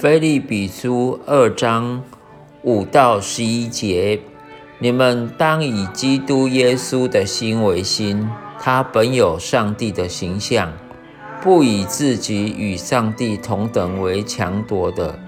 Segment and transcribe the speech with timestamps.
[0.00, 2.02] 菲利比书二章
[2.62, 4.18] 五到十一节，
[4.78, 8.26] 你们当以基督耶稣的心为心，
[8.58, 10.72] 他本有上帝的形象，
[11.42, 15.18] 不以自己与上帝同等为强夺的，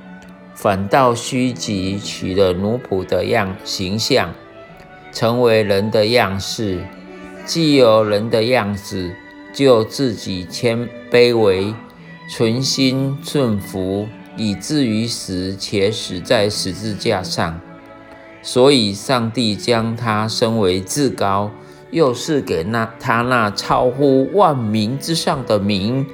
[0.54, 4.32] 反倒虚己，取了奴仆的样形象，
[5.12, 6.82] 成为人的样式。
[7.45, 9.14] 既有人的样子，
[9.52, 11.75] 就自己谦卑为，
[12.27, 14.09] 存心顺服。
[14.36, 17.61] 以至于死，且死在十字架上。
[18.43, 21.50] 所以，上帝将他升为至高，
[21.90, 26.07] 又是给那他那超乎万民之上的名，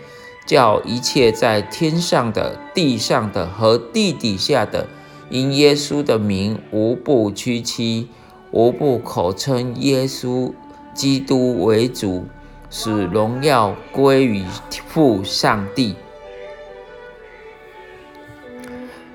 [0.47, 4.87] 叫一切在天上的、地上的和地底下的，
[5.31, 8.09] 因耶稣的名，无不屈膝，
[8.51, 10.53] 无不口称耶稣
[10.93, 12.27] 基督为主，
[12.69, 14.45] 使荣耀归于
[14.87, 15.95] 父上帝。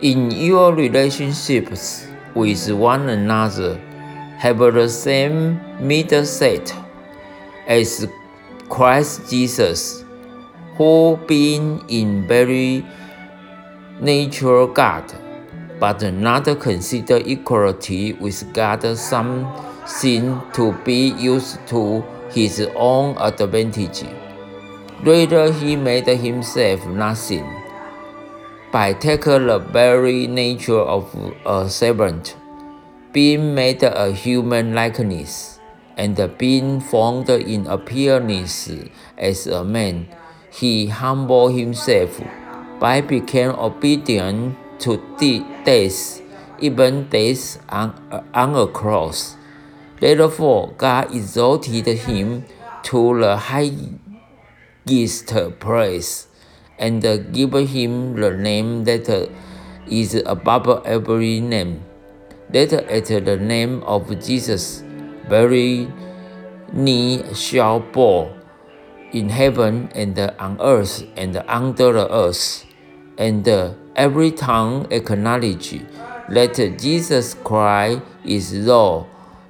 [0.03, 3.77] In your relationships with one another,
[4.37, 6.75] have the same mindset
[7.65, 8.05] as
[8.67, 10.03] Christ Jesus,
[10.75, 12.85] who being in very
[14.01, 15.05] nature God,
[15.79, 24.03] but not consider equality with God something to be used to his own advantage.
[25.01, 27.62] Rather, he made himself nothing
[28.73, 31.05] by taking the very nature of
[31.45, 32.35] a servant,
[33.11, 35.59] being made a human likeness,
[35.95, 38.71] and being formed in appearance
[39.15, 40.07] as a man,
[40.49, 42.19] he humbled himself
[42.80, 44.97] by becoming obedient to
[45.63, 46.19] death,
[46.59, 47.93] even death on,
[48.33, 49.37] on a cross.
[49.99, 52.45] Therefore, God exalted him
[52.89, 55.27] to the highest
[55.59, 56.27] place
[56.79, 59.27] and uh, give him the name that uh,
[59.88, 61.83] is above every name,
[62.49, 64.83] that at the name of Jesus,
[65.30, 65.92] every
[66.71, 68.33] knee shall bow
[69.11, 72.65] in heaven and on earth and under the earth,
[73.17, 75.81] and uh, every tongue acknowledge
[76.30, 79.05] that Jesus Christ is Lord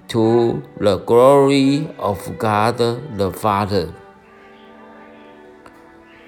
[0.10, 3.94] to the glory of God the Father.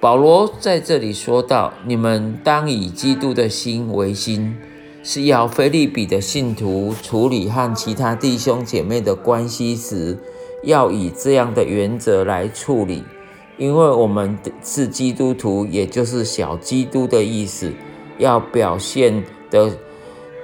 [0.05, 4.55] 保罗在这里说到：“你们当以基督的心为心，
[5.01, 10.15] 是要菲利比的信徒处理和其他弟兄姐妹的关系时，
[10.61, 13.03] 要以这样的原则来处理。
[13.57, 17.73] 因为我们是基督徒，也就是小基督的意思，
[18.19, 19.75] 要表现的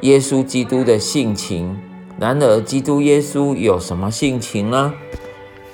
[0.02, 1.78] 耶稣基督的性情。
[2.20, 4.92] 然而，基督耶稣有什么性情呢？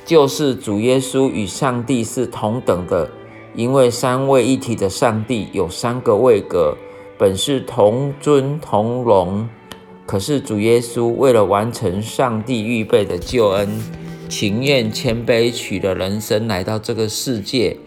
[0.04, 3.10] 就是主耶稣与上帝是同等的。”
[3.58, 6.78] 因为三位一体的上帝有三个位格，
[7.18, 9.50] 本是同尊同荣。
[10.06, 13.82] 可是主耶稣为了完成上帝预备的救恩，
[14.30, 17.78] 情愿谦卑，取了人生来到这个世界，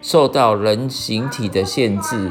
[0.00, 2.30] 受到人形体的限制，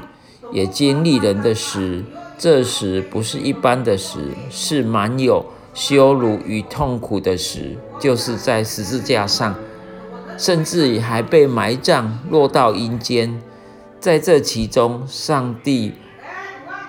[0.53, 2.05] 也经历人的死。
[2.37, 9.53] 这时不是一般的死，是满有羞辱与痛苦的死，就是在十字架上。
[10.39, 13.41] 甚至还被埋葬，落到阴间。
[13.99, 15.91] 在这其中，上帝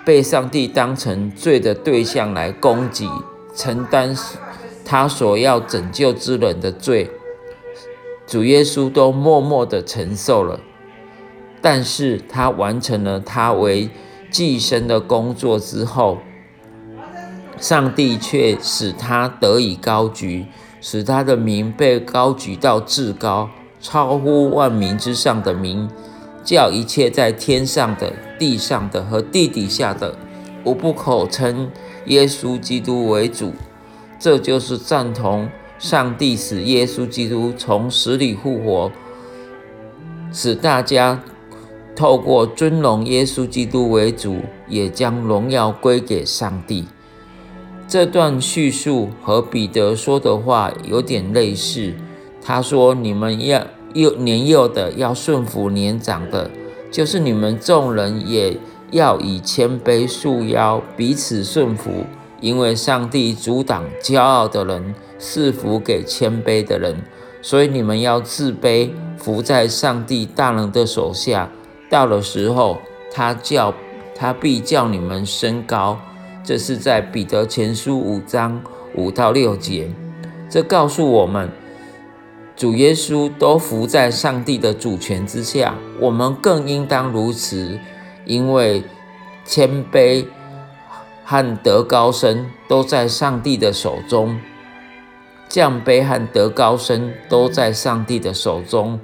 [0.05, 3.09] 被上帝当成罪的对象来攻击，
[3.53, 4.17] 承担
[4.85, 7.11] 他所要拯救之人的罪。
[8.25, 10.61] 主耶稣都默默的承受了，
[11.61, 13.91] 但是他完成了他为
[14.31, 16.19] 寄生的工作之后，
[17.59, 20.47] 上帝却使他得以高举。
[20.81, 25.89] 使他的名被高举到至高，超乎万民之上的名，
[26.43, 30.17] 叫一切在天上的、地上的和地底下的，
[30.65, 31.71] 无不口称
[32.07, 33.53] 耶稣基督为主。
[34.19, 35.49] 这就是赞同
[35.79, 38.91] 上帝使耶稣基督从死里复活，
[40.33, 41.23] 使大家
[41.97, 44.39] 透过尊荣耶稣基督为主，
[44.69, 46.87] 也将荣耀归给上帝。
[47.91, 51.93] 这段叙述和彼得说的话有点类似。
[52.41, 56.49] 他说：“你们要幼年幼的要顺服年长的，
[56.93, 58.57] 就是你们众人也
[58.93, 62.05] 要以谦卑束腰，彼此顺服。
[62.41, 67.03] 因为上帝阻挡骄傲的人，赐福给谦卑的人。
[67.43, 71.51] 所以你们要自卑，服在上帝大能的手下。
[71.91, 72.79] 到了时候，
[73.13, 73.75] 他叫
[74.15, 75.99] 他必叫你们升高。”
[76.43, 78.63] 这是在彼得前书五章
[78.95, 79.91] 五到六节，
[80.49, 81.51] 这告诉我们，
[82.57, 87.79] 主耶稣都服在上帝的主权之下，我们更应当如此，
[88.25, 88.83] 因为
[89.45, 90.25] 谦卑
[91.25, 94.41] 和德高升都在上帝的手中，
[95.49, 98.99] 降卑和德高升都在上帝的手中。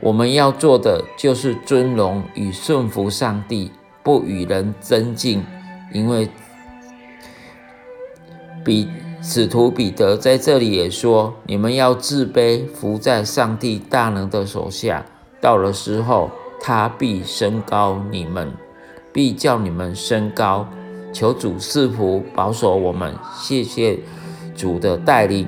[0.00, 3.70] 我们要做的就是尊荣与顺服上帝，
[4.02, 5.42] 不与人争竞，
[5.92, 6.28] 因为
[8.64, 8.88] 彼。
[9.22, 15.06] 使徒彼得在这里也说：“你们要自卑，伏在上帝大能的手下。
[15.40, 16.30] 到了时候，
[16.60, 18.52] 他必升高你们，
[19.12, 20.68] 必叫你们升高。
[21.12, 23.14] 求主赐福保守我们。
[23.40, 23.98] 谢谢
[24.54, 25.46] 主的带领。”